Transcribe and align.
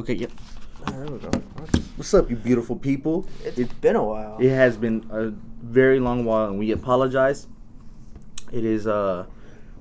Okay, 0.00 0.14
yep. 0.14 0.30
Ah, 0.86 0.92
there 0.92 1.06
we 1.12 1.18
go. 1.18 1.28
What's 1.96 2.14
up, 2.14 2.30
you 2.30 2.36
beautiful 2.36 2.76
people? 2.76 3.28
It's 3.44 3.58
It, 3.58 3.80
been 3.82 3.96
a 3.96 4.02
while. 4.04 4.38
it 4.40 4.48
has 4.48 4.78
been 4.78 5.04
a 5.10 5.28
very 5.62 6.00
long 6.00 6.24
while, 6.24 6.48
and 6.48 6.58
we 6.58 6.70
apologize. 6.70 7.46
It 8.50 8.64
is 8.64 8.86
uh, 8.86 9.26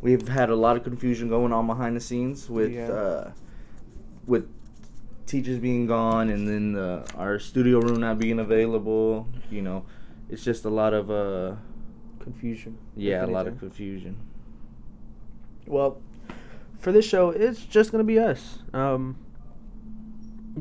we've 0.01 0.27
had 0.27 0.49
a 0.49 0.55
lot 0.55 0.75
of 0.75 0.83
confusion 0.83 1.29
going 1.29 1.53
on 1.53 1.67
behind 1.67 1.95
the 1.95 2.01
scenes 2.01 2.49
with 2.49 2.71
Yeah. 2.73 2.89
uh, 2.91 3.31
with 4.27 4.45
teachers 5.25 5.59
being 5.59 5.85
gone, 5.87 6.29
and 6.29 6.45
then 6.47 6.75
uh, 6.75 7.05
our 7.15 7.39
studio 7.39 7.79
room 7.79 8.01
not 8.01 8.19
being 8.19 8.39
available. 8.39 9.25
You 9.49 9.61
know, 9.61 9.85
it's 10.29 10.43
just 10.43 10.65
a 10.65 10.69
lot 10.69 10.93
of 10.93 11.09
uh, 11.09 11.55
Confusion. 12.19 12.77
yeah, 12.97 13.21
a 13.21 13.23
if 13.23 13.29
lot 13.29 13.47
of 13.47 13.53
anything. 13.53 13.69
confusion. 13.69 14.17
Well, 15.65 16.01
for 16.79 16.91
this 16.91 17.05
show, 17.05 17.29
it's 17.29 17.63
just 17.63 17.91
gonna 17.93 18.03
be 18.03 18.19
us. 18.19 18.59
Um, 18.73 19.15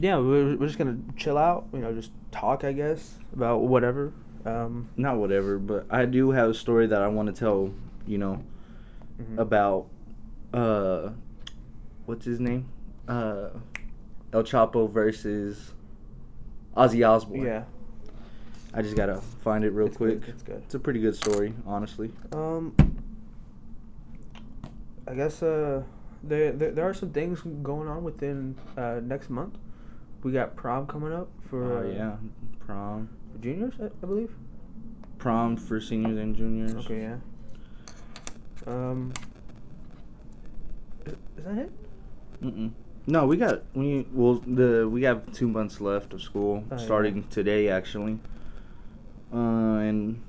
yeah, 0.01 0.17
we're, 0.19 0.57
we're 0.57 0.67
just 0.67 0.79
gonna 0.79 0.99
chill 1.17 1.39
out. 1.39 1.67
You 1.73 1.81
know, 1.81 1.93
just 1.93 2.11
talk, 2.31 2.65
I 2.65 2.73
guess, 2.73 3.15
about 3.33 3.63
whatever. 3.63 4.13
Um, 4.45 4.89
Not 4.97 5.17
whatever, 5.17 5.59
but 5.59 5.87
I 5.91 6.05
do 6.07 6.31
have 6.31 6.51
a 6.51 6.55
story 6.55 6.87
that 6.87 7.03
I 7.03 7.09
want 7.09 7.35
to 7.35 7.39
tell. 7.39 7.73
You 8.07 8.19
know, 8.19 8.43
mhm. 9.21 9.39
about 9.39 9.89
uh 10.55 11.11
what's 12.07 12.25
his 12.25 12.41
name? 12.41 12.67
Uh 13.07 13.51
El 14.33 14.43
Chapo 14.43 14.91
versus 14.91 15.73
Ozzy 16.77 17.07
Osbourne. 17.07 17.43
yeah, 17.45 17.65
I 18.73 18.83
just 18.83 18.97
gotta 18.97 19.21
find 19.43 19.65
it 19.65 19.71
real 19.71 19.89
it's 19.89 19.97
quick. 19.97 20.21
Good, 20.21 20.29
it's 20.31 20.43
good. 20.43 20.63
It's 20.65 20.75
a 20.75 20.79
pretty 20.79 21.01
good 21.01 21.17
story, 21.17 21.55
honestly. 21.67 22.13
Um, 22.33 22.75
I 25.07 25.15
guess 25.15 25.43
uh, 25.43 25.83
there, 26.23 26.53
there 26.53 26.71
there 26.73 26.89
are 26.89 26.95
some 26.95 27.11
things 27.11 27.41
going 27.63 27.89
on 27.89 28.05
within 28.05 28.57
uh, 28.77 29.01
next 29.03 29.31
month. 29.31 29.57
We 30.23 30.33
got 30.33 30.57
prom 30.57 30.87
coming 30.87 31.13
up 31.13 31.29
for 31.49 31.79
Oh 31.85 31.89
uh, 31.89 31.93
yeah. 31.93 32.17
Prom. 32.67 33.09
for 33.33 33.39
juniors, 33.39 33.75
I, 33.81 33.87
I 33.87 34.07
believe. 34.07 34.33
Prom 35.19 35.57
for 35.57 35.81
seniors 35.81 36.19
and 36.19 36.37
juniors. 36.37 36.75
Okay, 36.85 37.03
yeah. 37.03 37.17
Um, 38.67 39.13
is, 41.07 41.13
is 41.37 41.45
that 41.45 41.59
it? 41.59 41.71
Mm-mm. 42.43 42.73
No, 43.07 43.27
we 43.27 43.37
got 43.37 43.63
we 43.75 44.07
well 44.13 44.35
the 44.35 44.89
we 44.89 45.03
have 45.05 45.33
two 45.33 45.49
months 45.49 45.81
left 45.81 46.13
of 46.13 46.21
school 46.21 46.65
Oh, 46.71 46.77
yeah. 46.77 46.85
starting 46.85 47.23
today 47.29 47.69
actually. 47.69 48.19
Uh 49.33 49.79
and 49.79 50.23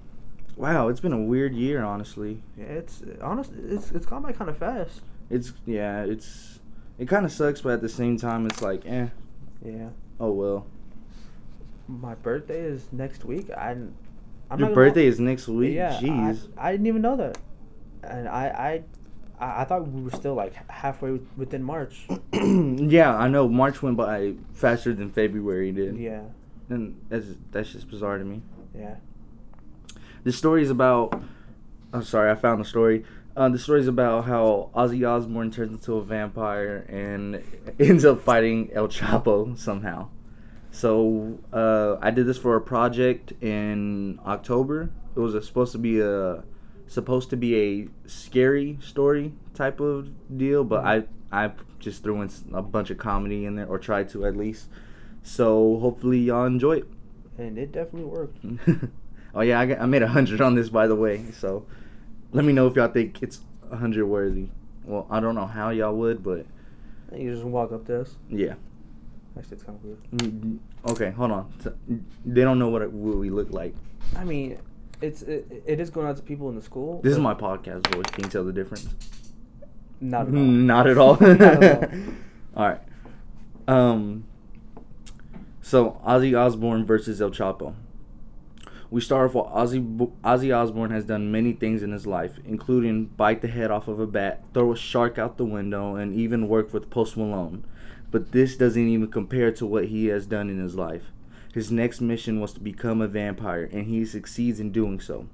wow, 0.56 0.88
it's 0.88 1.00
been 1.02 1.14
a 1.14 1.22
weird 1.22 1.54
year 1.54 1.84
honestly. 1.84 2.42
Yeah, 2.58 2.66
it's 2.66 3.02
honest. 3.22 3.52
It's 3.67 3.92
it's 3.92 4.06
gone 4.06 4.22
by 4.22 4.32
kind 4.32 4.50
of 4.50 4.58
fast. 4.58 5.02
It's 5.30 5.52
yeah, 5.66 6.04
it's 6.04 6.60
it 6.98 7.08
kind 7.08 7.26
of 7.26 7.32
sucks, 7.32 7.62
but 7.62 7.73
at 7.73 7.82
the 7.82 7.88
same 7.90 8.17
time, 8.17 8.45
it's 8.45 8.62
like, 8.62 8.86
eh, 8.86 9.08
Yeah. 9.64 9.90
oh 10.20 10.32
well. 10.32 10.66
My 11.88 12.16
birthday 12.16 12.62
is 12.62 12.88
next 12.92 13.26
week. 13.26 13.50
I. 13.52 13.76
I'm 14.52 14.60
Your 14.60 14.70
birthday 14.74 15.04
lie- 15.04 15.08
is 15.10 15.20
next 15.20 15.48
week. 15.48 15.76
Yeah. 15.76 15.98
I, 15.98 16.02
Jeez. 16.04 16.48
I 16.58 16.72
didn't 16.72 16.88
even 16.88 17.02
know 17.02 17.16
that, 17.18 17.38
and 18.04 18.28
I 18.28 18.84
I 19.40 19.44
I, 19.46 19.62
I 19.62 19.64
thought 19.66 19.88
we 19.88 20.02
were 20.02 20.12
still 20.12 20.34
like 20.36 20.54
halfway 20.70 21.20
within 21.38 21.64
March. 21.64 22.08
yeah, 22.34 23.16
I 23.16 23.28
know. 23.28 23.48
March 23.48 23.82
went 23.82 23.98
by 23.98 24.34
faster 24.54 24.94
than 24.94 25.10
February 25.10 25.72
did. 25.72 25.98
Yeah. 25.98 26.23
and 26.70 27.00
that's 27.10 27.28
that's 27.52 27.72
just 27.72 27.90
bizarre 27.90 28.18
to 28.18 28.26
me. 28.26 28.42
Yeah. 28.76 28.96
The 30.23 30.32
story 30.32 30.62
is 30.64 30.70
about. 30.70 31.22
I'm 31.92 32.04
sorry, 32.04 32.30
I 32.30 32.36
found 32.36 32.62
the 32.62 32.66
story. 32.66 33.04
Uh, 33.40 33.48
the 33.48 33.58
story 33.58 33.80
is 33.80 33.88
about 33.88 34.26
how 34.26 34.70
Ozzy 34.76 35.09
Osbourne 35.09 35.50
turns 35.50 35.72
into 35.72 35.94
a 35.94 36.04
vampire 36.04 36.86
and 36.90 37.42
ends 37.80 38.04
up 38.04 38.22
fighting 38.22 38.70
El 38.73 38.90
Chapo 38.90 39.58
somehow. 39.58 40.09
So 40.72 41.40
uh, 41.54 41.95
I 42.02 42.12
did 42.12 42.26
this 42.26 42.38
for 42.38 42.58
a 42.58 42.62
project 42.62 43.32
in 43.42 44.20
October. 44.26 44.92
It 45.16 45.20
was 45.22 45.36
a, 45.36 45.42
supposed 45.42 45.72
to 45.72 45.77
be 45.77 46.02
a 46.02 46.44
supposed 46.88 47.30
to 47.30 47.38
be 47.38 47.55
a 47.55 48.10
scary 48.10 48.77
story 48.82 49.32
type 49.54 49.80
of 49.80 50.10
deal, 50.38 50.66
but 50.66 50.83
I 50.83 51.04
I 51.32 51.54
just 51.80 52.04
threw 52.04 52.21
in 52.21 52.30
a 52.54 52.61
bunch 52.61 52.89
of 52.89 52.98
comedy 52.98 53.45
in 53.45 53.56
there 53.56 53.67
or 53.67 53.80
tried 53.80 54.10
to 54.10 54.26
at 54.26 54.36
least. 54.36 54.67
So 55.23 55.80
hopefully 55.80 56.20
y'all 56.20 56.44
enjoy 56.44 56.80
it. 56.80 56.88
And 57.38 57.58
it 57.58 57.71
definitely 57.71 58.10
worked. 58.10 58.44
oh 59.33 59.42
yeah, 59.42 59.61
I, 59.61 59.66
got, 59.66 59.80
I 59.80 59.86
made 59.86 60.02
a 60.02 60.10
hundred 60.10 60.42
on 60.42 60.56
this 60.56 60.67
by 60.67 60.88
the 60.88 60.95
way. 60.98 61.32
So 61.32 61.66
let 62.32 62.45
me 62.45 62.54
know 62.54 62.67
if 62.67 62.76
y'all 62.76 62.88
think 62.88 63.22
it's 63.23 63.42
a 63.72 63.78
hundred 63.78 64.06
worthy. 64.06 64.50
Well, 64.86 65.06
I 65.10 65.20
don't 65.20 65.36
know 65.36 65.45
how 65.45 65.70
y'all 65.70 65.95
would, 65.95 66.23
but 66.23 66.45
You 67.16 67.32
just 67.34 67.44
walk 67.45 67.72
up 67.72 67.86
to 67.88 68.02
us. 68.02 68.16
yeah. 68.30 68.56
Actually, 69.38 69.56
it's 69.56 69.64
kind 69.64 69.78
of 69.78 69.84
weird. 69.86 70.04
Mm, 70.16 70.60
Okay, 70.89 71.12
hold 71.12 71.32
on. 71.32 71.54
They 72.26 72.42
don't 72.42 72.58
know 72.60 72.70
what, 72.70 72.82
it, 72.82 72.92
what 72.92 73.18
we 73.18 73.30
look 73.30 73.52
like. 73.52 73.76
I 74.16 74.23
mean, 74.23 74.58
it's 75.02 75.22
it, 75.22 75.64
it 75.66 75.80
is 75.80 75.89
going 75.89 76.08
out 76.08 76.18
to 76.18 76.23
people 76.23 76.50
in 76.50 76.56
the 76.56 76.62
school. 76.62 77.00
This 77.04 77.14
is 77.14 77.20
my 77.20 77.34
podcast 77.34 77.88
voice. 77.94 78.06
Can 78.12 78.23
you 78.26 78.30
tell 78.30 78.44
the 78.44 78.52
difference? 78.54 78.89
Not 80.02 80.28
at 80.28 80.34
all. 80.36 80.39
Not 80.42 80.88
at 80.88 80.98
all. 80.98 81.18
Not 81.22 81.42
at 81.42 81.84
all. 81.94 82.00
all 82.56 82.68
right. 82.70 82.82
Um. 83.68 84.26
So 85.62 86.02
Ozzy 86.06 86.38
Osbourne 86.38 86.86
versus 86.86 87.22
El 87.22 87.30
Chapo. 87.32 87.76
We 88.92 89.02
start 89.02 89.30
off 89.30 89.36
with 89.36 89.54
Ozzy. 89.54 90.11
Ozzy 90.23 90.55
Osbourne 90.55 90.89
has 90.89 91.05
done 91.05 91.32
many 91.32 91.54
things 91.54 91.83
in 91.83 91.92
his 91.92 92.08
life, 92.08 92.39
including 92.44 93.05
bite 93.05 93.42
the 93.42 93.48
head 93.48 93.70
off 93.70 93.88
of 93.88 94.00
a 94.00 94.08
bat, 94.08 94.44
throw 94.54 94.72
a 94.72 94.76
shark 94.76 95.20
out 95.20 95.38
the 95.38 95.45
window, 95.45 95.95
and 95.95 96.16
even 96.16 96.48
work 96.48 96.73
with 96.73 96.89
Post 96.89 97.16
Malone. 97.16 97.64
But 98.10 98.32
this 98.32 98.58
doesn't 98.58 98.88
even 98.88 99.11
compare 99.11 99.52
to 99.52 99.66
what 99.67 99.86
he 99.86 100.08
has 100.08 100.26
done 100.26 100.50
in 100.50 100.58
his 100.58 100.76
life. 100.76 101.11
His 101.54 101.72
next 101.72 102.02
mission 102.02 102.39
was 102.39 102.54
to 102.54 102.60
become 102.60 103.00
a 103.00 103.08
vampire, 103.08 103.70
and 103.72 103.86
he 103.86 104.05
succeeds 104.05 104.60
in 104.60 104.72
doing 104.72 105.00
so. 105.00 105.27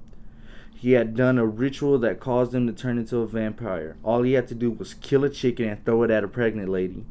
He 0.74 0.92
had 0.92 1.16
done 1.16 1.38
a 1.38 1.46
ritual 1.46 1.98
that 2.00 2.20
caused 2.20 2.54
him 2.54 2.66
to 2.66 2.72
turn 2.74 2.98
into 2.98 3.18
a 3.18 3.26
vampire. 3.26 3.96
All 4.02 4.22
he 4.22 4.34
had 4.34 4.48
to 4.48 4.54
do 4.54 4.70
was 4.70 4.92
kill 4.92 5.24
a 5.24 5.30
chicken 5.30 5.68
and 5.70 5.82
throw 5.82 6.02
it 6.02 6.10
at 6.10 6.24
a 6.24 6.28
pregnant 6.28 6.68
lady. 6.68 7.06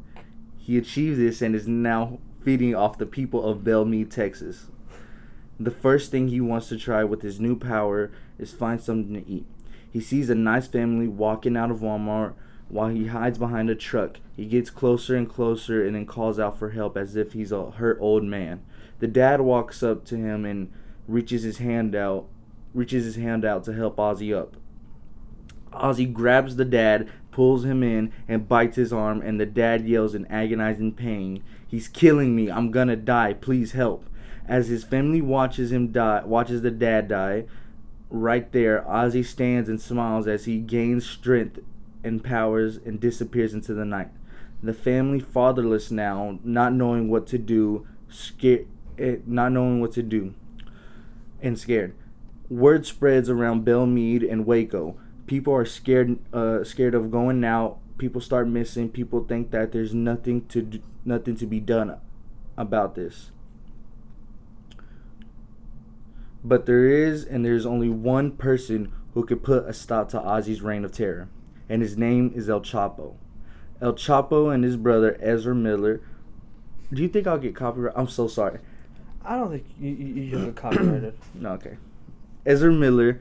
He 0.56 0.78
achieved 0.78 1.18
this 1.18 1.42
and 1.42 1.56
is 1.56 1.66
now 1.66 2.20
feeding 2.44 2.76
off 2.76 2.98
the 2.98 3.06
people 3.06 3.44
of 3.44 3.64
Belmead, 3.64 4.10
Texas. 4.10 4.66
The 5.58 5.70
first 5.70 6.10
thing 6.10 6.28
he 6.28 6.40
wants 6.40 6.68
to 6.68 6.76
try 6.76 7.04
with 7.04 7.22
his 7.22 7.40
new 7.40 7.56
power 7.56 8.10
is 8.38 8.52
find 8.52 8.80
something 8.80 9.14
to 9.14 9.28
eat. 9.28 9.46
He 9.90 10.00
sees 10.00 10.28
a 10.28 10.34
nice 10.34 10.66
family 10.66 11.08
walking 11.08 11.56
out 11.56 11.70
of 11.70 11.80
Walmart 11.80 12.34
while 12.68 12.88
he 12.88 13.06
hides 13.06 13.38
behind 13.38 13.70
a 13.70 13.74
truck. 13.74 14.20
He 14.36 14.44
gets 14.44 14.68
closer 14.68 15.16
and 15.16 15.28
closer 15.28 15.86
and 15.86 15.94
then 15.94 16.04
calls 16.04 16.38
out 16.38 16.58
for 16.58 16.70
help 16.70 16.96
as 16.96 17.16
if 17.16 17.32
he's 17.32 17.52
a 17.52 17.70
hurt 17.70 17.98
old 18.00 18.24
man. 18.24 18.62
The 18.98 19.06
dad 19.06 19.40
walks 19.40 19.82
up 19.82 20.04
to 20.06 20.16
him 20.16 20.44
and 20.44 20.70
reaches 21.06 21.42
his 21.42 21.58
hand 21.58 21.94
out 21.94 22.26
reaches 22.76 23.06
his 23.06 23.16
hand 23.16 23.44
out 23.44 23.64
to 23.64 23.72
help 23.72 23.96
Ozzy 23.96 24.36
up. 24.36 24.56
Ozzy 25.72 26.12
grabs 26.12 26.56
the 26.56 26.64
dad, 26.64 27.08
pulls 27.30 27.64
him 27.64 27.82
in, 27.82 28.12
and 28.28 28.48
bites 28.48 28.76
his 28.76 28.92
arm, 28.92 29.22
and 29.22 29.40
the 29.40 29.46
dad 29.46 29.86
yells 29.86 30.14
in 30.14 30.26
agonizing 30.26 30.92
pain, 30.92 31.42
He's 31.66 31.88
killing 31.88 32.36
me, 32.36 32.50
I'm 32.50 32.70
gonna 32.70 32.96
die, 32.96 33.32
please 33.32 33.72
help. 33.72 34.04
As 34.48 34.68
his 34.68 34.84
family 34.84 35.20
watches 35.20 35.72
him 35.72 35.92
die 35.92 36.22
watches 36.24 36.62
the 36.62 36.70
dad 36.70 37.08
die, 37.08 37.44
right 38.10 38.50
there, 38.52 38.84
Ozzy 38.88 39.24
stands 39.24 39.68
and 39.68 39.80
smiles 39.80 40.26
as 40.26 40.44
he 40.44 40.58
gains 40.58 41.08
strength 41.08 41.58
and 42.04 42.22
powers 42.22 42.76
and 42.76 43.00
disappears 43.00 43.54
into 43.54 43.74
the 43.74 43.84
night. 43.84 44.10
The 44.62 44.74
family 44.74 45.20
fatherless 45.20 45.90
now, 45.90 46.38
not 46.44 46.72
knowing 46.72 47.10
what 47.10 47.26
to 47.28 47.38
do, 47.38 47.86
scared 48.08 48.66
not 49.26 49.52
knowing 49.52 49.80
what 49.80 49.92
to 49.92 50.02
do 50.02 50.34
and 51.42 51.58
scared. 51.58 51.94
Word 52.48 52.86
spreads 52.86 53.28
around 53.28 53.66
Belmead 53.66 54.30
and 54.30 54.46
Waco. 54.46 54.96
People 55.26 55.52
are 55.54 55.64
scared, 55.64 56.18
uh, 56.32 56.64
scared 56.64 56.94
of 56.94 57.10
going 57.10 57.44
out. 57.44 57.78
People 57.98 58.20
start 58.20 58.48
missing. 58.48 58.88
People 58.88 59.24
think 59.24 59.50
that 59.50 59.72
there's 59.72 59.92
nothing 59.92 60.46
to 60.46 60.62
do, 60.62 60.80
nothing 61.04 61.36
to 61.36 61.46
be 61.46 61.60
done 61.60 61.96
about 62.56 62.94
this. 62.94 63.32
But 66.46 66.66
there 66.66 66.86
is, 66.86 67.24
and 67.24 67.44
there's 67.44 67.66
only 67.66 67.88
one 67.88 68.30
person 68.30 68.92
who 69.14 69.26
could 69.26 69.42
put 69.42 69.64
a 69.66 69.72
stop 69.72 70.08
to 70.10 70.20
Ozzy's 70.20 70.62
reign 70.62 70.84
of 70.84 70.92
terror, 70.92 71.28
and 71.68 71.82
his 71.82 71.98
name 71.98 72.30
is 72.36 72.48
El 72.48 72.60
Chapo. 72.60 73.16
El 73.82 73.94
Chapo 73.94 74.54
and 74.54 74.62
his 74.62 74.76
brother 74.76 75.18
Ezra 75.20 75.56
Miller. 75.56 76.00
Do 76.92 77.02
you 77.02 77.08
think 77.08 77.26
I'll 77.26 77.36
get 77.38 77.56
copyright? 77.56 77.94
I'm 77.96 78.06
so 78.06 78.28
sorry. 78.28 78.60
I 79.24 79.38
don't 79.38 79.50
think 79.50 79.66
you 79.80 79.90
you, 79.90 80.22
you 80.22 80.44
get 80.44 80.54
copyrighted. 80.54 81.18
No, 81.34 81.50
okay. 81.54 81.78
Ezra 82.46 82.70
Miller. 82.72 83.20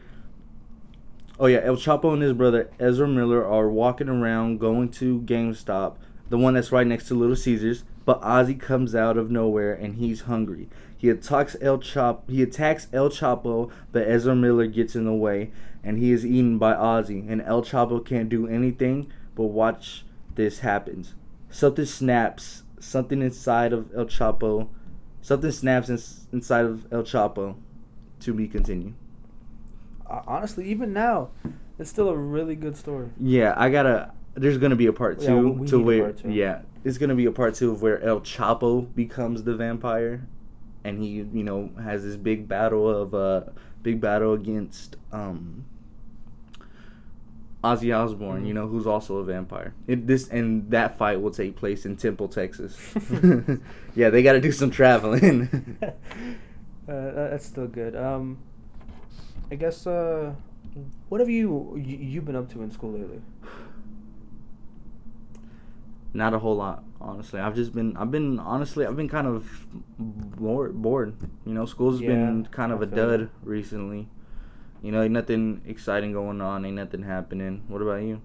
Oh 1.40 1.48
yeah, 1.48 1.62
El 1.64 1.78
Chapo 1.78 2.14
and 2.14 2.22
his 2.22 2.34
brother 2.34 2.70
Ezra 2.80 3.08
Miller 3.08 3.44
are 3.44 3.70
walking 3.70 4.08
around 4.08 4.60
going 4.60 4.90
to 4.92 5.22
GameStop, 5.22 5.96
the 6.30 6.38
one 6.38 6.54
that's 6.54 6.72
right 6.72 6.86
next 6.86 7.08
to 7.08 7.16
Little 7.16 7.36
Caesars. 7.36 7.86
But 8.06 8.22
Ozzy 8.22 8.60
comes 8.60 8.94
out 8.96 9.18
of 9.18 9.32
nowhere 9.32 9.74
and 9.74 9.96
he's 9.96 10.22
hungry. 10.22 10.70
He 10.96 11.10
attacks 11.10 11.56
El 11.60 11.80
Chop. 11.80 12.30
He 12.30 12.42
attacks 12.42 12.88
El 12.94 13.10
Chapo, 13.10 13.72
but 13.92 14.08
Ezra 14.08 14.36
Miller 14.36 14.68
gets 14.68 14.96
in 14.96 15.06
the 15.06 15.14
way, 15.14 15.52
and 15.84 15.98
he 15.98 16.12
is 16.12 16.26
eaten 16.26 16.58
by 16.58 16.74
Ozzy. 16.74 17.30
And 17.30 17.42
El 17.42 17.64
Chapo 17.64 18.04
can't 18.06 18.30
do 18.30 18.48
anything 18.48 19.12
but 19.36 19.46
watch 19.46 20.06
this 20.36 20.60
happens. 20.60 21.14
Something 21.50 21.86
snaps 21.86 22.64
something 22.80 23.22
inside 23.22 23.74
of 23.74 23.94
El 23.96 24.06
Chapo, 24.06 24.68
something 25.22 25.52
snaps 25.52 25.90
in, 25.90 26.00
inside 26.32 26.66
of 26.66 26.92
El 26.92 27.04
Chapo, 27.04 27.56
to 28.22 28.34
be 28.34 28.48
continued. 28.48 28.94
Honestly, 30.08 30.66
even 30.70 30.94
now, 30.94 31.30
it's 31.80 31.90
still 31.90 32.10
a 32.10 32.16
really 32.16 32.56
good 32.56 32.78
story. 32.78 33.10
Yeah, 33.20 33.54
I 33.58 33.70
gotta. 33.70 34.12
There's 34.36 34.58
gonna 34.58 34.76
be 34.76 34.86
a 34.86 34.94
part 34.94 35.20
Yeah, 35.22 35.30
two 35.30 35.52
we 35.52 35.68
to 35.68 35.80
where 35.80 36.04
part 36.04 36.18
two. 36.18 36.32
yeah, 36.32 36.62
it's 36.86 36.98
gonna 36.98 37.16
be 37.16 37.26
a 37.26 37.32
part 37.32 37.56
two 37.56 37.72
of 37.72 37.82
where 37.82 38.02
El 38.02 38.22
Chapo 38.22 38.94
becomes 38.96 39.44
the 39.44 39.56
vampire, 39.56 40.26
and 40.86 40.98
he 41.02 41.08
you 41.10 41.44
know 41.44 41.72
has 41.84 42.04
this 42.04 42.16
big 42.16 42.48
battle 42.48 42.90
of 42.90 43.14
uh 43.14 43.42
big 43.84 44.00
battle 44.00 44.34
against 44.34 44.96
um 45.12 45.66
Ozzy 47.64 47.92
Osbourne, 47.98 48.44
Mhm. 48.44 48.48
you 48.48 48.54
know, 48.54 48.68
who's 48.68 48.86
also 48.86 49.18
a 49.18 49.24
vampire. 49.24 49.74
It, 49.88 50.06
this 50.06 50.28
and 50.30 50.70
that 50.70 50.98
fight 51.00 51.20
will 51.20 51.32
take 51.32 51.56
place 51.56 51.86
in 51.86 51.96
Temple, 51.96 52.28
Texas. 52.28 52.78
yeah, 53.96 54.12
they 54.12 54.22
got 54.22 54.34
to 54.34 54.42
do 54.42 54.52
some 54.52 54.70
traveling. 54.70 55.78
uh, 55.84 55.92
that's 56.88 57.46
still 57.48 57.68
good. 57.68 57.96
Um, 57.96 58.38
I 59.52 59.56
guess. 59.56 59.88
Uh, 59.88 60.34
what 61.10 61.22
have 61.22 61.30
you, 61.30 61.74
you 61.78 61.98
you 61.98 62.22
been 62.22 62.36
up 62.36 62.52
to 62.52 62.62
in 62.62 62.70
school 62.70 62.92
lately? 62.92 63.22
Not 66.16 66.34
a 66.34 66.40
whole 66.40 66.56
lot, 66.56 66.84
honestly. 67.02 67.42
I've 67.42 67.56
just 67.56 67.74
been, 67.74 67.98
I've 67.98 68.10
been, 68.10 68.40
honestly, 68.40 68.86
I've 68.86 68.96
been 68.96 69.10
kind 69.10 69.28
of 69.28 69.68
bored. 70.00 70.74
bored. 70.82 71.18
You 71.46 71.54
know, 71.54 71.66
school's 71.66 72.00
been 72.00 72.48
kind 72.52 72.72
of 72.72 72.80
I 72.80 72.84
a 72.84 72.86
dud 72.88 73.20
that. 73.20 73.30
recently. 73.44 74.08
You 74.82 74.94
know, 74.94 75.02
ain't 75.02 75.12
nothing 75.12 75.62
exciting 75.66 76.14
going 76.14 76.40
on, 76.40 76.64
ain't 76.64 76.78
nothing 76.78 77.04
happening. 77.04 77.64
What 77.68 77.82
about 77.82 78.04
you? 78.04 78.22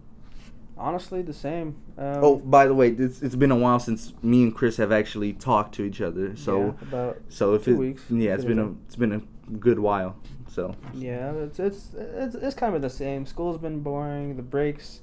Honestly, 0.78 1.20
the 1.20 1.32
same. 1.32 1.82
Um, 1.98 2.24
oh, 2.24 2.36
by 2.36 2.68
the 2.68 2.74
way, 2.74 2.90
it's, 2.90 3.22
it's 3.22 3.34
been 3.34 3.50
a 3.50 3.56
while 3.56 3.80
since 3.80 4.14
me 4.22 4.44
and 4.44 4.54
Chris 4.54 4.76
have 4.76 4.92
actually 4.92 5.32
talked 5.32 5.74
to 5.74 5.82
each 5.82 6.00
other. 6.00 6.36
So, 6.36 6.60
yeah, 6.60 6.88
about 6.88 7.18
so 7.28 7.54
if 7.54 7.64
two 7.64 7.74
it, 7.74 7.78
weeks, 7.78 8.02
yeah, 8.08 8.34
it's 8.34 8.44
been 8.44 8.60
a, 8.60 8.70
it's 8.86 8.96
been 8.96 9.12
a 9.12 9.20
good 9.56 9.80
while. 9.80 10.16
So, 10.48 10.76
yeah, 10.94 11.32
it's 11.32 11.58
it's 11.58 11.90
it's, 11.94 12.34
it's 12.36 12.54
kind 12.54 12.74
of 12.76 12.82
the 12.82 12.90
same. 12.90 13.26
School's 13.26 13.58
been 13.58 13.80
boring. 13.80 14.36
The 14.36 14.42
breaks, 14.42 15.00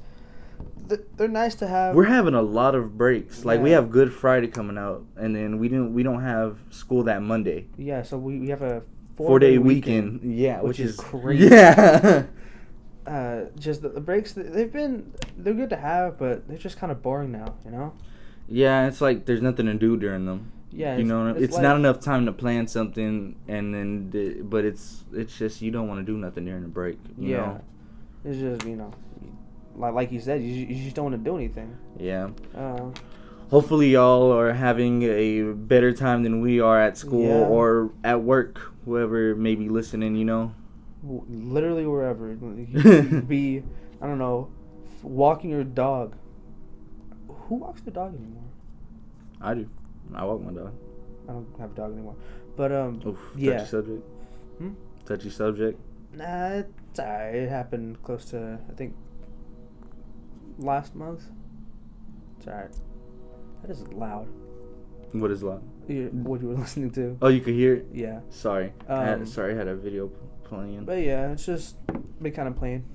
they're 1.18 1.28
nice 1.28 1.56
to 1.56 1.68
have. 1.68 1.96
we're 1.96 2.06
having 2.06 2.34
a 2.34 2.42
lot 2.42 2.76
of 2.76 2.98
breaks. 2.98 3.44
Like 3.46 3.62
we 3.62 3.72
have 3.72 3.90
Good 3.92 4.14
Friday 4.14 4.48
coming 4.48 4.78
out, 4.78 5.06
and 5.16 5.36
then 5.36 5.60
we 5.60 5.68
didn't, 5.70 5.94
we 5.94 6.04
don't 6.04 6.22
have 6.22 6.58
school 6.70 7.04
that 7.04 7.22
Monday. 7.22 7.68
yeah, 7.78 8.04
so 8.04 8.18
we, 8.18 8.40
we 8.40 8.50
have 8.50 8.62
a 8.62 8.84
four 9.16 9.40
day 9.40 9.58
weekend. 9.58 10.22
Yeah, 10.24 10.62
which 10.62 10.80
which, 10.80 10.80
is 10.80 10.94
is 10.94 11.00
crazy. 11.00 11.48
Yeah. 11.56 12.24
Uh, 13.06 13.46
just 13.58 13.82
the, 13.82 13.88
the 13.88 14.02
breaks, 14.02 14.34
they've 14.34 14.72
been 14.72 15.14
they're 15.38 15.54
good 15.54 15.70
to 15.70 15.78
have, 15.78 16.18
but 16.18 16.46
they're 16.48 16.58
just 16.58 16.78
kind 16.78 16.92
of 16.92 17.02
boring 17.02 17.32
now. 17.32 17.56
You 17.64 17.72
know. 17.72 17.94
yeah, 18.50 18.86
it's 18.88 19.00
like 19.00 19.26
there's 19.26 19.42
nothing 19.42 19.66
to 19.68 19.76
do 19.76 19.96
during 19.96 20.26
them. 20.26 20.52
Yeah, 20.72 20.98
you 20.98 21.06
know, 21.06 21.28
it's, 21.30 21.54
like- 21.54 21.64
not 21.64 21.78
enough 21.78 22.02
time 22.02 22.26
to 22.26 22.34
plan 22.34 22.68
something, 22.68 23.38
and 23.48 23.74
then, 23.74 24.10
the, 24.10 24.42
but 24.42 24.66
it's 24.66 25.06
it's 25.14 25.38
just 25.38 25.62
you 25.62 25.72
don't 25.72 25.88
want 25.88 26.06
to 26.06 26.12
do 26.12 26.18
nothing 26.18 26.44
during 26.44 26.64
the 26.64 26.68
break. 26.68 26.98
You 27.18 27.30
yeah, 27.30 27.38
Know? 27.38 27.62
it's 28.26 28.40
just 28.40 28.66
you 28.68 28.76
know, 28.76 28.92
like 29.78 29.94
like 29.94 30.12
you 30.12 30.20
said, 30.20 30.42
you, 30.42 30.50
you 30.66 30.84
just 30.84 30.96
don't 30.96 31.06
want 31.12 31.24
to 31.24 31.30
do 31.30 31.36
anything. 31.38 31.78
Yeah. 31.98 32.30
Uh, 32.56 32.92
Hopefully, 33.50 33.92
y'all 33.94 34.32
are 34.34 34.52
having 34.52 35.04
a 35.04 35.54
better 35.54 35.94
time 35.94 36.24
than 36.24 36.42
we 36.42 36.60
are 36.60 36.80
at 36.82 36.98
school 36.98 37.24
Yeah. 37.28 37.48
or 37.48 37.92
at 38.04 38.22
work. 38.22 38.74
Whoever 38.84 39.36
may 39.36 39.56
be 39.56 39.70
listening, 39.70 40.16
you 40.16 40.26
know. 40.26 40.54
literally 41.04 41.86
wherever. 41.86 42.34
Be, 42.36 43.64
I 44.02 44.06
don't 44.08 44.18
know, 44.18 44.50
walking 45.04 45.50
your 45.50 45.64
dog. 45.64 46.16
Who 47.28 47.56
walks 47.56 47.82
the 47.82 47.92
dog 47.92 48.16
anymore? 48.16 48.44
I 49.40 49.54
do. 49.54 49.70
I 50.14 50.26
walk 50.26 50.42
my 50.42 50.52
dog. 50.52 50.74
I 51.30 51.32
don't 51.34 51.48
have 51.60 51.72
a 51.72 51.76
dog 51.76 51.94
anymore. 51.94 52.16
But 52.58 52.72
um, 52.74 53.00
Oof, 53.06 53.20
yeah. 53.38 53.58
Touchy 53.60 53.70
subject. 53.70 54.04
Hmm? 54.58 54.70
Touchy 55.06 55.30
subject. 55.30 55.80
Nah, 56.14 56.48
it's 56.64 57.00
alright. 57.00 57.36
It 57.36 57.50
happened 57.50 58.02
close 58.04 58.26
to 58.32 58.60
I 58.70 58.74
think 58.74 58.96
last 60.58 60.96
month. 60.96 61.24
It's 62.38 62.48
alright. 62.48 62.76
That 63.62 63.72
is 63.72 63.88
loud. 63.90 64.28
What 65.14 65.32
is 65.32 65.44
loud? 65.44 65.64
You- 65.88 66.10
What 66.12 66.42
you 66.42 66.50
were 66.50 66.56
listening 66.66 66.92
to? 66.92 67.18
Oh, 67.22 67.28
you 67.30 67.42
could 67.42 67.54
hear 67.54 67.76
it. 67.76 67.88
Yeah. 67.94 68.20
Sorry. 68.30 68.74
I 68.88 69.04
had, 69.04 69.20
Um, 69.20 69.26
sorry, 69.26 69.54
I 69.54 69.58
had 69.58 69.68
a 69.68 69.76
video 69.76 70.12
playing. 70.44 70.86
But 70.86 71.02
yeah, 71.04 71.32
it's 71.32 71.46
just 71.46 71.76
been 72.22 72.32
kind 72.34 72.48
of 72.48 72.56
plain. 72.56 72.86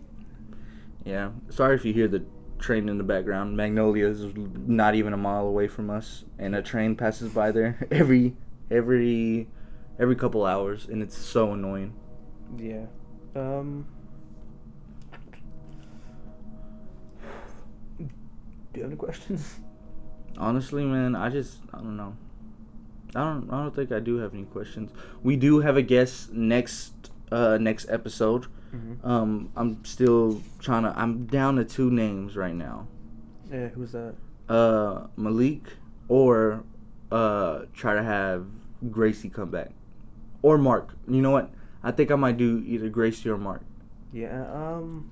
Yeah. 1.05 1.31
Sorry 1.51 1.75
if 1.75 1.85
you 1.85 1.93
hear 1.93 2.09
the 2.09 2.25
train 2.59 2.89
in 2.89 2.97
the 2.99 3.05
background. 3.05 3.57
Magnolia 3.57 4.07
is 4.07 4.25
not 4.37 4.95
even 4.95 5.13
a 5.13 5.17
mile 5.17 5.47
away 5.47 5.67
from 5.69 5.91
us, 5.91 6.25
and 6.39 6.55
a 6.55 6.63
train 6.63 6.95
passes 6.97 7.33
by 7.33 7.51
there 7.51 7.87
every 7.91 8.37
every 8.71 9.49
every 9.99 10.15
couple 10.15 10.47
hours, 10.47 10.87
and 10.89 11.03
it's 11.03 11.17
so 11.19 11.53
annoying. 11.53 11.95
Yeah. 12.57 12.87
Um. 13.35 13.87
You 18.81 18.85
have 18.85 18.93
any 18.93 18.99
questions? 18.99 19.61
Honestly, 20.39 20.85
man, 20.85 21.15
I 21.15 21.29
just 21.29 21.59
I 21.73 21.79
don't 21.79 21.97
know. 21.97 22.17
I 23.15 23.21
don't 23.25 23.51
I 23.51 23.63
don't 23.63 23.75
think 23.75 23.93
I 23.93 24.01
do 24.01 24.17
have 24.17 24.33
any 24.35 24.45
questions. 24.45 24.91
We 25.23 25.37
do 25.37 25.61
have 25.61 25.77
a 25.77 25.83
guest 25.83 26.33
next 26.33 27.11
uh 27.31 27.59
next 27.61 27.89
episode. 27.91 28.47
Mm-hmm. 28.75 29.07
Um 29.07 29.51
I'm 29.57 29.85
still 29.85 30.43
trying 30.59 30.85
to 30.85 30.95
I'm 30.99 31.27
down 31.27 31.57
to 31.57 31.65
two 31.65 31.91
names 31.91 32.37
right 32.37 32.55
now. 32.55 32.87
Yeah. 33.51 33.69
Who's 33.69 33.93
that? 33.93 34.15
Uh 34.49 35.07
Malik 35.17 35.65
or 36.09 36.65
uh 37.11 37.67
try 37.75 37.95
to 37.95 38.03
have 38.03 38.47
Gracie 38.91 39.29
come 39.29 39.51
back. 39.51 39.73
Or 40.41 40.59
Mark. 40.59 40.97
You 41.07 41.23
know 41.23 41.31
what? 41.31 41.51
I 41.83 41.91
think 41.91 42.11
I 42.11 42.15
might 42.17 42.37
do 42.37 42.63
either 42.67 42.89
Gracie 42.89 43.29
or 43.29 43.37
Mark. 43.39 43.63
Yeah. 44.13 44.45
Um. 44.51 45.11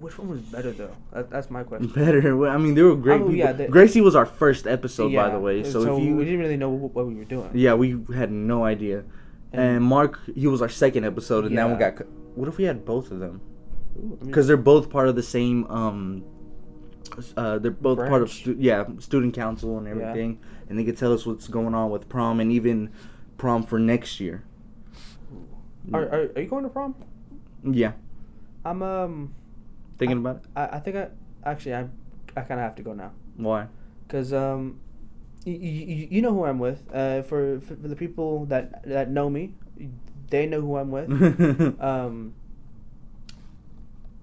Which 0.00 0.18
one 0.18 0.28
was 0.30 0.40
better 0.40 0.72
though? 0.72 0.96
That, 1.12 1.28
that's 1.30 1.50
my 1.50 1.62
question. 1.62 1.88
Better. 1.94 2.34
Well, 2.36 2.50
I 2.50 2.56
mean, 2.56 2.74
they 2.74 2.82
were 2.82 2.96
great 2.96 3.16
Oh, 3.20 3.24
people. 3.24 3.34
yeah, 3.36 3.52
they- 3.52 3.66
Gracie 3.68 4.00
was 4.00 4.16
our 4.16 4.24
first 4.24 4.66
episode, 4.66 5.12
by 5.14 5.28
the 5.28 5.38
way. 5.38 5.62
So, 5.62 5.82
if 5.82 6.02
we 6.02 6.24
didn't 6.24 6.40
really 6.40 6.56
know 6.56 6.70
what, 6.70 6.94
what 6.94 7.06
we 7.06 7.14
were 7.14 7.24
doing. 7.24 7.50
yeah, 7.52 7.74
we 7.74 8.02
had 8.14 8.32
no 8.32 8.64
idea. 8.64 9.04
And, 9.52 9.62
And- 9.76 9.84
Mark, 9.84 10.18
he 10.34 10.46
was 10.46 10.62
our 10.62 10.70
second 10.70 11.04
episode, 11.04 11.44
and 11.44 11.56
that 11.58 11.64
one 11.68 11.78
Yeah. 11.78 11.90
got. 11.90 12.06
What 12.34 12.48
if 12.48 12.56
we 12.56 12.64
had 12.64 12.84
both 12.86 13.10
of 13.10 13.18
them? 13.20 13.42
Ooh, 13.98 14.00
I 14.00 14.02
mean, 14.02 14.18
Because 14.26 14.46
they're 14.46 14.56
both 14.56 14.88
part 14.88 15.08
of 15.08 15.16
the 15.16 15.22
same. 15.22 15.66
um 15.66 16.24
uh, 17.36 17.58
they're 17.58 17.72
both 17.72 17.98
part 17.98 18.22
of 18.22 18.30
stu- 18.30 18.56
yeah 18.58 18.84
student 19.00 19.34
council 19.34 19.76
and 19.78 19.86
Yeah. 19.86 19.92
everything, 19.92 20.38
and 20.68 20.78
they 20.78 20.84
could 20.84 20.96
tell 20.96 21.12
us 21.12 21.26
what's 21.26 21.48
going 21.48 21.74
on 21.74 21.90
with 21.90 22.08
prom 22.08 22.40
and 22.40 22.50
even 22.52 22.88
prom 23.36 23.64
for 23.64 23.78
next 23.78 24.20
year. 24.20 24.44
Are, 25.92 26.02
are 26.04 26.30
are 26.36 26.40
you 26.40 26.48
going 26.48 26.62
to 26.64 26.70
prom? 26.70 26.94
Yeah, 27.64 27.92
I'm 28.64 28.80
um. 28.82 29.34
Thinking 30.00 30.18
I- 30.18 30.20
about 30.30 30.36
it. 30.36 30.42
I, 30.56 30.76
I 30.76 30.80
think 30.80 30.96
I 30.96 31.08
actually 31.44 31.74
I 31.74 31.82
I 32.36 32.40
kind 32.42 32.58
of 32.60 32.64
have 32.64 32.74
to 32.76 32.82
go 32.82 32.92
now. 32.92 33.12
Why? 33.36 33.68
Cause 34.08 34.32
um, 34.32 34.80
you, 35.44 35.54
you, 35.54 36.08
you 36.10 36.22
know 36.22 36.32
who 36.34 36.44
I'm 36.44 36.58
with. 36.58 36.82
Uh, 36.92 37.22
for, 37.22 37.60
for 37.60 37.74
the 37.74 37.94
people 37.96 38.44
that 38.46 38.82
that 38.84 39.08
know 39.10 39.30
me, 39.30 39.54
they 40.30 40.46
know 40.46 40.60
who 40.60 40.76
I'm 40.76 40.90
with. 40.90 41.10
um, 41.80 42.34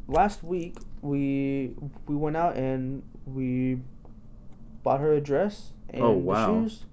last 0.08 0.44
week 0.44 0.76
we 1.02 1.74
we 2.08 2.16
went 2.16 2.36
out 2.38 2.56
and 2.56 3.04
we 3.26 3.80
bought 4.84 5.00
her 5.00 5.14
a 5.14 5.22
dress 5.22 5.72
and 5.90 6.04
Oh, 6.04 6.12
wow. 6.12 6.48
shoes. 6.64 6.86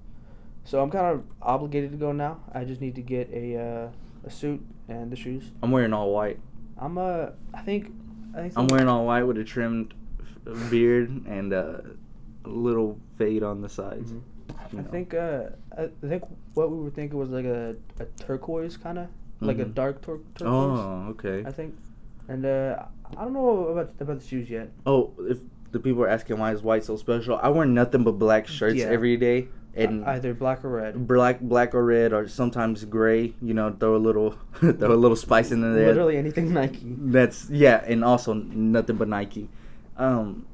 So 0.65 0.83
I'm 0.83 0.91
kind 0.91 1.07
of 1.07 1.25
obligated 1.43 1.91
to 1.93 1.97
go 1.99 2.13
now. 2.13 2.41
I 2.53 2.65
just 2.65 2.81
need 2.81 2.95
to 2.95 3.03
get 3.03 3.31
a 3.33 3.57
uh, 3.59 3.89
a 4.27 4.31
suit 4.31 4.65
and 4.89 5.11
the 5.13 5.17
shoes. 5.17 5.51
I'm 5.63 5.71
wearing 5.71 5.93
all 5.93 6.11
white. 6.13 6.39
I'm 6.79 6.97
uh 6.99 7.31
I 7.53 7.61
think 7.63 7.93
I 8.37 8.51
I'm 8.57 8.67
wearing 8.69 8.89
all 8.89 9.07
white 9.07 9.23
with 9.25 9.39
a 9.39 9.45
trimmed 9.45 9.95
beard 10.71 11.11
and 11.27 11.53
a 11.53 11.85
little 12.45 12.99
fade 13.17 13.43
on 13.43 13.63
the 13.63 13.69
sides. 13.69 14.13
Mhm. 14.13 14.21
you 14.73 14.79
I 14.81 14.83
think 14.83 15.15
uh, 15.15 15.43
I 15.79 15.89
think 16.07 16.25
what 16.55 16.71
we 16.71 16.79
were 16.83 16.91
thinking 16.91 17.19
was 17.19 17.31
like 17.31 17.45
a, 17.45 17.77
a 18.01 18.05
turquoise 18.23 18.77
kind 18.77 18.99
of 18.99 19.07
like 19.41 19.59
a 19.59 19.65
Mhm. 19.65 19.75
dark 19.75 20.01
tur- 20.03 20.21
turquoise. 20.35 20.81
Oh, 20.81 21.07
okay. 21.11 21.45
I 21.47 21.51
think, 21.53 21.75
and 22.29 22.45
uh, 22.47 22.85
I 23.17 23.25
don't 23.25 23.33
know 23.33 23.69
about 23.69 23.93
about 24.01 24.21
the 24.21 24.27
shoes 24.27 24.49
yet. 24.51 24.71
Oh, 24.87 25.13
if 25.21 25.39
the 25.73 25.79
people 25.81 26.03
are 26.03 26.09
asking 26.09 26.39
why 26.39 26.53
is 26.53 26.63
white 26.63 26.85
so 26.85 26.97
special, 26.97 27.37
I 27.43 27.49
wear 27.51 27.67
nothing 27.67 28.05
but 28.05 28.13
black 28.13 28.47
shirts 28.47 28.77
Yeah. 28.77 28.87
every 28.87 29.17
day, 29.17 29.49
and 29.77 30.05
either 30.05 30.35
black 30.35 30.65
or 30.65 30.71
red. 30.71 31.07
black, 31.07 31.41
black 31.41 31.75
or 31.75 31.85
red, 31.85 32.13
or 32.13 32.29
sometimes 32.29 32.85
gray. 32.85 33.35
You 33.43 33.55
know, 33.55 33.75
throw 33.79 33.97
a 33.97 33.99
little, 33.99 34.31
throw 34.55 34.93
a 34.93 34.95
little 34.95 35.17
spice 35.17 35.51
in 35.51 35.61
there. 35.61 35.89
Literally 35.89 36.17
anything 36.17 36.53
Nike. 36.53 36.81
That's 36.85 37.49
yeah, 37.51 37.83
and 37.87 38.05
also 38.05 38.35
nothing 38.35 38.97
but 38.97 39.09
Nike. 39.09 39.49
Um, 39.97 40.47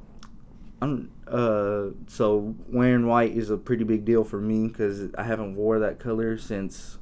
I'm 0.81 1.11
uh, 1.27 1.87
so 2.07 2.55
wearing 2.67 3.07
white 3.07 3.35
is 3.35 3.49
a 3.49 3.57
pretty 3.57 3.83
big 3.83 4.05
deal 4.05 4.23
for 4.23 4.39
me 4.39 4.67
because 4.67 5.13
I 5.15 5.23
haven't 5.23 5.55
wore 5.55 5.79
that 5.79 5.99
color 5.99 6.37
since 6.37 6.97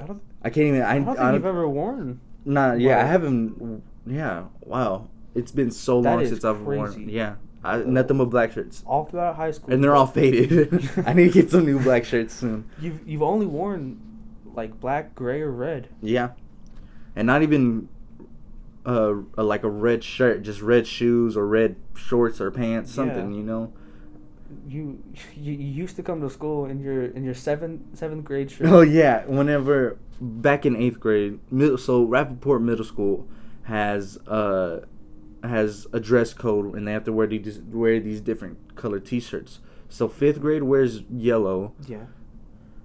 I 0.00 0.06
don't, 0.06 0.22
I 0.42 0.50
can't 0.50 0.66
even. 0.68 0.82
I, 0.82 0.90
I 0.90 0.94
don't 0.94 1.06
think 1.06 1.18
I 1.18 1.32
you've 1.34 1.46
ever 1.46 1.68
worn. 1.68 2.20
Nah, 2.44 2.74
yeah, 2.74 3.02
I 3.02 3.06
haven't. 3.06 3.82
Yeah, 4.06 4.44
wow. 4.60 5.08
It's 5.34 5.52
been 5.52 5.70
so 5.70 6.00
That 6.00 6.16
long 6.16 6.26
since 6.26 6.44
I've 6.44 6.62
worn. 6.62 7.08
Yeah, 7.08 7.36
I, 7.64 7.78
nothing 7.78 8.18
but 8.18 8.26
black 8.26 8.52
shirts, 8.52 8.82
all 8.86 9.04
throughout 9.04 9.36
high 9.36 9.50
school. 9.50 9.72
and 9.74 9.82
they're 9.82 9.96
all 9.96 10.06
faded. 10.06 10.88
I 11.06 11.12
need 11.12 11.32
to 11.32 11.42
get 11.42 11.50
some 11.50 11.64
new 11.66 11.80
black 11.80 12.04
shirts 12.04 12.34
soon. 12.34 12.68
You've 12.80 13.06
you've 13.06 13.22
only 13.22 13.46
worn 13.46 14.00
like 14.54 14.78
black, 14.80 15.14
gray, 15.14 15.40
or 15.40 15.50
red. 15.50 15.88
Yeah, 16.00 16.30
and 17.16 17.26
not 17.26 17.42
even 17.42 17.88
uh 18.86 19.14
a, 19.36 19.42
like 19.42 19.64
a 19.64 19.68
red 19.68 20.04
shirt, 20.04 20.42
just 20.42 20.60
red 20.62 20.86
shoes 20.86 21.36
or 21.36 21.46
red 21.46 21.76
shorts 21.96 22.40
or 22.40 22.50
pants, 22.50 22.92
something. 22.92 23.32
Yeah. 23.32 23.38
You 23.38 23.44
know. 23.44 23.72
You, 24.66 25.02
you 25.34 25.52
you 25.52 25.66
used 25.66 25.96
to 25.96 26.02
come 26.02 26.20
to 26.20 26.30
school 26.30 26.66
in 26.66 26.80
your 26.80 27.06
in 27.06 27.24
your 27.24 27.34
seventh 27.34 27.98
seventh 27.98 28.24
grade 28.24 28.50
shirt. 28.50 28.68
Oh 28.68 28.82
yeah, 28.82 29.24
whenever 29.26 29.98
back 30.20 30.64
in 30.64 30.76
eighth 30.76 31.00
grade, 31.00 31.40
middle, 31.50 31.76
so 31.78 32.06
Rappaport 32.06 32.62
Middle 32.62 32.84
School 32.84 33.26
has 33.64 34.16
uh 34.28 34.80
has 35.42 35.86
a 35.92 36.00
dress 36.00 36.34
code 36.34 36.74
and 36.74 36.86
they 36.86 36.92
have 36.92 37.04
to 37.04 37.12
wear 37.12 37.26
these 37.26 37.60
wear 37.70 38.00
these 38.00 38.20
different 38.20 38.74
colored 38.76 39.04
T-shirts. 39.06 39.60
So 39.88 40.08
fifth 40.08 40.40
grade 40.40 40.64
wears 40.64 41.02
yellow, 41.10 41.72
Yeah. 41.86 42.04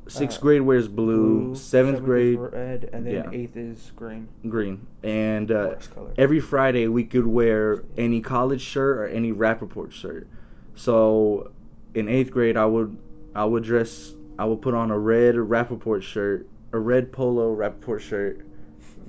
sixth 0.08 0.38
Uh, 0.40 0.42
grade 0.42 0.62
wears 0.62 0.88
blue, 0.88 1.56
seventh 1.56 2.00
is 2.00 2.04
grade 2.06 2.40
red, 2.40 2.90
and 2.94 3.06
then 3.08 3.14
yeah. 3.14 3.30
eighth 3.32 3.58
is 3.58 3.92
green. 3.96 4.28
green, 4.48 4.88
and 5.02 5.52
uh, 5.52 5.76
color. 5.94 6.12
every 6.18 6.40
Friday 6.40 6.88
we 6.88 7.04
could 7.04 7.28
wear 7.28 7.84
any 7.98 8.22
college 8.22 8.62
shirt 8.62 8.98
or 8.98 9.06
any 9.08 9.32
Rappaport 9.34 9.92
shirt. 9.92 10.28
So 10.76 11.52
in 11.94 12.08
eighth 12.08 12.32
grade, 12.32 12.56
I 12.58 12.66
would 12.66 12.98
I 13.36 13.46
would 13.46 13.64
dress 13.64 14.16
I 14.38 14.46
would 14.46 14.62
put 14.62 14.74
on 14.74 14.92
a 14.92 14.98
red 14.98 15.36
Rappaport 15.36 16.02
shirt, 16.04 16.48
a 16.72 16.80
red 16.80 17.12
polo 17.12 17.56
Rappaport 17.56 18.00
shirt 18.00 18.46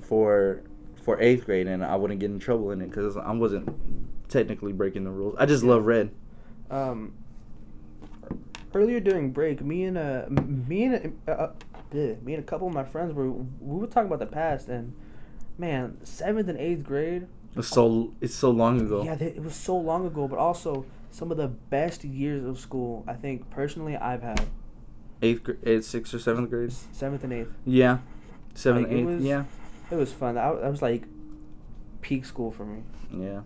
for 0.01 0.61
for 1.05 1.21
eighth 1.21 1.45
grade, 1.45 1.67
and 1.67 1.85
I 1.85 1.95
wouldn't 1.95 2.19
get 2.19 2.31
in 2.31 2.39
trouble 2.39 2.71
in 2.71 2.81
it 2.81 2.87
because 2.89 3.15
I 3.15 3.31
wasn't 3.31 3.69
technically 4.27 4.73
breaking 4.73 5.03
the 5.03 5.11
rules. 5.11 5.35
I 5.37 5.45
just 5.45 5.63
love 5.63 5.85
red. 5.85 6.09
Um, 6.71 7.13
earlier 8.73 8.99
during 8.99 9.31
break, 9.31 9.61
me 9.61 9.83
and 9.85 9.97
uh, 9.97 10.25
me 10.29 10.85
and 10.85 11.17
uh, 11.27 11.31
uh, 11.31 11.51
bleh, 11.93 12.21
me 12.23 12.33
and 12.33 12.43
a 12.43 12.45
couple 12.45 12.67
of 12.67 12.73
my 12.73 12.83
friends 12.83 13.13
were 13.13 13.29
we 13.31 13.45
were 13.61 13.85
talking 13.87 14.07
about 14.07 14.19
the 14.19 14.25
past, 14.25 14.67
and 14.67 14.93
man, 15.59 15.97
seventh 16.03 16.49
and 16.49 16.57
eighth 16.59 16.83
grade. 16.83 17.27
It's 17.55 17.67
so 17.69 18.13
it's 18.19 18.33
so 18.35 18.49
long 18.49 18.81
ago. 18.81 19.03
Yeah, 19.03 19.15
they, 19.15 19.27
it 19.27 19.43
was 19.43 19.55
so 19.55 19.77
long 19.77 20.05
ago, 20.07 20.27
but 20.27 20.39
also 20.39 20.85
some 21.11 21.29
of 21.31 21.37
the 21.37 21.47
best 21.47 22.03
years 22.03 22.43
of 22.43 22.59
school. 22.59 23.03
I 23.07 23.13
think 23.13 23.49
personally, 23.51 23.95
I've 23.95 24.23
had 24.23 24.45
Eighth 25.21 25.43
grade, 25.43 25.83
sixth 25.85 26.13
or 26.15 26.19
seventh 26.19 26.49
grade. 26.49 26.73
seventh 26.91 27.23
and 27.23 27.31
eighth. 27.31 27.53
Yeah, 27.63 27.99
seventh, 28.55 28.87
Like, 28.87 28.97
eighth. 28.97 29.05
was- 29.05 29.23
yeah, 29.23 29.43
It 29.91 29.95
was 29.95 30.11
fun. 30.11 30.35
That, 30.35 30.61
that 30.61 30.71
was 30.71 30.81
like 30.81 31.03
peak 32.01 32.25
school 32.25 32.51
for 32.51 32.65
me. 32.65 32.81
yeah. 33.11 33.41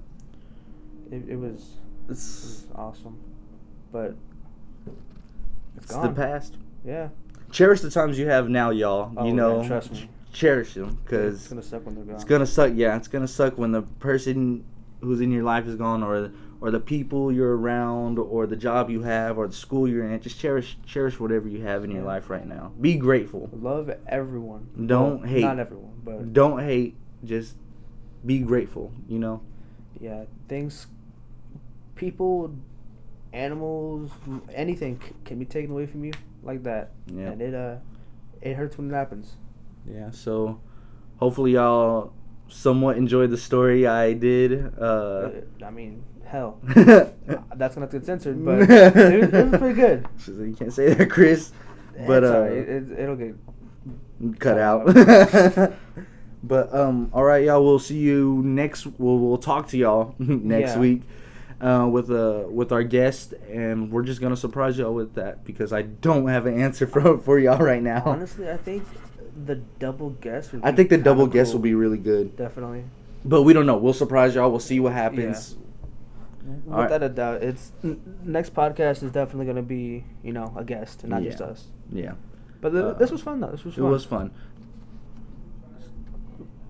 It, 1.12 1.24
it 1.30 1.36
was 1.38 1.78
it 2.08 2.12
It's 2.12 2.44
was 2.44 2.68
awesome, 2.76 3.18
but 3.92 4.16
it's 5.78 5.94
the 5.94 6.10
past. 6.10 6.56
Yeah. 6.86 7.10
Cherish 7.52 7.82
the 7.82 7.90
times 7.90 8.20
you 8.20 8.28
have 8.28 8.48
now, 8.50 8.70
y'all. 8.70 9.12
Oh, 9.18 9.26
you 9.26 9.34
know, 9.34 9.66
trust 9.68 9.92
me. 9.92 10.08
cherish 10.32 10.76
them 10.76 11.00
cause 11.06 11.34
it's 11.36 11.48
gonna 11.48 11.64
suck 11.64 11.84
when 11.86 11.96
they're 11.96 12.04
gone. 12.04 12.16
it's 12.16 12.24
gonna 12.24 12.46
suck. 12.46 12.74
Yeah, 12.76 12.96
it's 12.96 13.08
gonna 13.08 13.28
suck 13.28 13.58
when 13.58 13.72
the 13.72 13.82
person 13.82 14.64
who's 15.02 15.20
in 15.22 15.32
your 15.32 15.44
life 15.44 15.66
is 15.66 15.76
gone, 15.76 16.04
or 16.04 16.32
or 16.62 16.72
the 16.72 16.80
people 16.80 17.32
you're 17.32 17.56
around, 17.58 18.20
or 18.20 18.46
the 18.46 18.56
job 18.56 18.90
you 18.90 19.04
have, 19.04 19.38
or 19.38 19.48
the 19.48 19.54
school 19.54 19.88
you're 19.88 20.04
in. 20.10 20.20
Just 20.22 20.40
cherish 20.40 20.78
cherish 20.86 21.20
whatever 21.20 21.48
you 21.48 21.62
have 21.64 21.84
in 21.84 21.92
your 21.92 22.04
life 22.04 22.30
right 22.30 22.46
now. 22.46 22.72
Be 22.80 22.96
grateful. 22.96 23.50
Love 23.54 23.90
everyone. 24.08 24.70
Don't 24.86 25.22
Well, 25.22 25.30
hate. 25.30 25.42
Not 25.42 25.60
everyone, 25.60 25.94
but 26.04 26.34
Don't 26.34 26.60
hate. 26.60 26.96
Just 27.24 27.56
be 28.26 28.40
grateful. 28.40 28.92
You 29.08 29.20
know. 29.20 29.42
yeah, 30.00 30.26
things, 30.48 30.88
people, 31.96 32.54
animals, 33.34 34.12
anything 34.54 35.00
c- 35.06 35.14
can 35.26 35.40
be 35.40 35.46
taken 35.46 35.72
away 35.72 35.86
from 35.86 36.04
you 36.06 36.14
like 36.44 36.64
that, 36.64 36.92
Yeah. 37.08 37.30
and 37.32 37.42
it 37.42 37.54
uh, 37.54 37.76
it 38.42 38.56
hurts 38.56 38.78
when 38.78 38.90
it 38.90 38.94
happens. 38.94 39.36
Yeah. 39.90 40.12
So, 40.12 40.60
hopefully 41.18 41.54
y'all 41.54 42.14
somewhat 42.50 42.98
enjoyed 42.98 43.30
the 43.32 43.38
story 43.38 43.88
I 43.88 44.14
did. 44.14 44.74
Uh, 44.80 44.84
Uh, 44.84 45.30
I 45.66 45.70
mean, 45.72 46.04
hell, 46.26 46.60
that's 47.56 47.76
gonna 47.76 47.88
get 47.88 48.06
censored, 48.06 48.44
but 48.46 48.62
it, 48.62 48.70
was, 48.70 49.34
it 49.34 49.50
was 49.52 49.60
pretty 49.60 49.76
good. 49.76 50.08
You 50.28 50.56
can't 50.58 50.74
say 50.74 50.94
that, 50.94 51.10
Chris. 51.10 51.52
But 52.08 52.24
uh, 52.24 52.44
it, 52.44 52.92
it'll 52.98 53.16
get 53.16 53.36
cut 54.40 54.40
cut 54.40 54.58
out. 54.58 54.98
out. 55.58 55.74
but 56.44 56.74
um, 56.74 57.10
all 57.14 57.24
right, 57.24 57.44
y'all. 57.44 57.64
We'll 57.64 57.80
see 57.80 57.98
you 57.98 58.42
next. 58.44 58.86
We'll 58.86 59.18
we'll 59.20 59.38
talk 59.38 59.68
to 59.70 59.78
y'all 59.78 60.16
next 60.20 60.72
Yeah. 60.76 60.80
week. 60.80 61.02
Uh, 61.62 61.86
with 61.92 62.10
uh 62.10 62.46
with 62.50 62.72
our 62.72 62.84
guest, 62.84 63.34
and 63.52 63.92
we're 63.92 64.04
just 64.04 64.22
gonna 64.22 64.38
surprise 64.38 64.78
y'all 64.78 64.94
with 64.94 65.16
that 65.16 65.44
because 65.44 65.74
I 65.74 65.82
don't 65.82 66.26
have 66.30 66.46
an 66.46 66.58
answer 66.58 66.88
for 66.88 67.18
for 67.18 67.38
y'all 67.38 67.58
right 67.60 67.84
now. 67.84 68.02
honestly. 68.06 68.50
I 68.50 68.56
think 68.56 68.84
the 69.46 69.56
double 69.56 70.12
guess. 70.12 70.52
Would 70.52 70.64
I 70.64 70.72
think 70.72 70.90
the 70.90 70.98
double 70.98 71.28
guess 71.28 71.48
cool. 71.50 71.56
will 71.60 71.64
be 71.64 71.74
really 71.74 71.98
good, 71.98 72.36
definitely. 72.36 72.84
but 73.26 73.44
we 73.44 73.54
don't 73.54 73.66
know. 73.66 73.78
We'll 73.78 73.94
surprise 73.94 74.36
y'all. 74.36 74.50
We'll 74.50 74.60
see 74.60 74.80
what 74.80 74.94
happens. 74.94 75.56
Without 76.66 76.90
right. 76.92 77.04
a 77.04 77.10
doubt, 77.10 77.44
it's 77.44 77.72
n- 77.84 78.02
next 78.24 78.54
podcast 78.56 79.04
is 79.04 79.12
definitely 79.12 79.46
gonna 79.46 79.62
be 79.62 80.06
you 80.24 80.34
know 80.34 80.54
a 80.58 80.64
guest 80.64 81.04
and 81.04 81.12
not 81.12 81.22
just 81.24 81.42
us. 81.42 81.68
Yeah, 81.92 82.14
But 82.62 82.72
th- 82.72 82.84
Uh, 82.84 82.94
this 82.94 83.12
was 83.12 83.22
fun 83.22 83.40
though. 83.40 83.52
This 83.52 83.64
was 83.64 83.76
fun. 83.76 83.86
it 83.86 83.90
was 83.90 84.06
fun. 84.06 84.32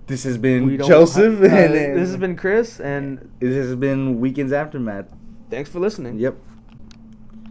This 0.08 0.24
has 0.24 0.38
been 0.38 0.78
Joseph, 0.80 1.40
uh, 1.40 1.46
and 1.46 1.74
this 1.98 2.10
has 2.10 2.18
been 2.18 2.36
Chris, 2.36 2.80
and 2.80 3.32
this 3.40 3.56
has 3.56 3.76
been 3.76 4.20
Weekends 4.20 4.52
Aftermath. 4.52 5.06
thanks 5.50 5.70
for 5.70 5.80
listening. 5.80 6.18
Yep. 6.18 6.36